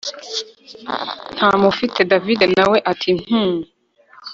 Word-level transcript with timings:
ntamufite 1.35 1.99
david 2.11 2.41
nawe 2.57 2.77
ati 2.91 3.09
hhm 3.27 3.53